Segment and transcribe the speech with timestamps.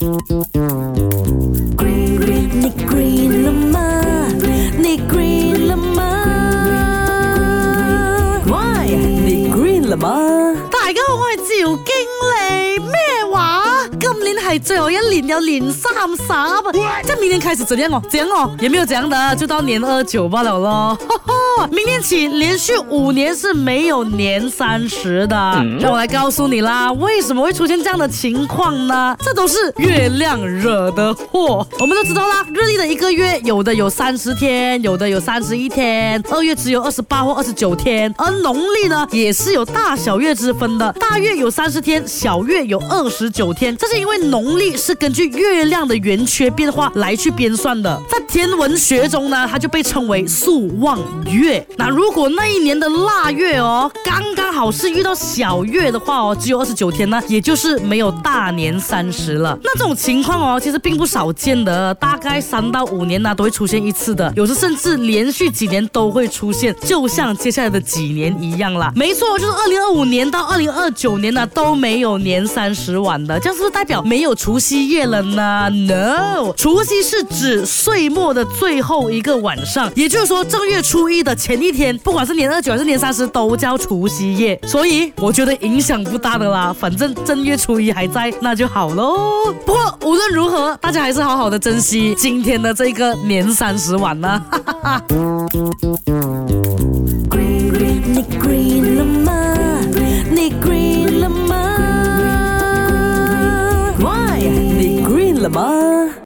[0.00, 0.18] Green,
[1.76, 4.28] green, này green là
[5.10, 6.24] green là ma
[8.46, 8.84] Why?
[8.86, 10.28] Này green là ma
[10.72, 12.29] Đại 家好，我係趙經理。
[14.58, 16.58] 最好要领要领三十吧，
[17.04, 18.02] 这明天开始怎样哦？
[18.10, 18.50] 怎样哦？
[18.60, 20.98] 也没有怎样的，就到年二九罢了咯。
[21.70, 25.36] 明天起连续五年是没有年三十的，
[25.78, 29.16] 让我来告诉你啦，为什么会出现这样的情况呢？
[29.22, 31.64] 这都是月亮惹的祸。
[31.78, 38.12] 我们都知道啦，日历的一个月有的有三十天，有的有三十一天，二月只有二十八或二十九天。
[38.18, 50.98] 而农历呢，也是有大小月之分的，大月有三十天，小月有二十九天，这是因为农农历是根据月亮的圆缺变化来去编算的，在天文学中呢，它就被称为朔望
[51.30, 51.64] 月。
[51.76, 59.58] 那如果那一年的腊月哦，刚刚好是遇到小月的话哦，只有二十九天呢，也就是没有大年三十了。
[59.62, 68.90] 那这种情况哦，其实并不少见的，大概三到五年呢都会出现一次的，有时甚至连续几年都会出现，就像接下来的几年一样啦。
[68.96, 74.29] 没错，就是二零二五年到二零二九年呢都没有年三十晚的，这样是不是代表没有？
[74.34, 86.72] 除夕夜了呢？No，除夕是指岁末的最后一个晚上，也就是说正月初一的前一天，不管是年二九还是年三十都叫除夕夜，所以我觉得影响不大的啦。
[86.72, 89.52] 反正正月初一还在，那就好喽。
[89.64, 94.40] 不过无论如何，大家还是好好的珍惜今天的这个年三十晚呢。
[105.54, 106.22] 吗？